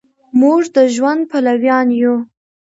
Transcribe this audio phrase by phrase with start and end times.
[0.39, 2.15] مونږ د ژوند پلویان یو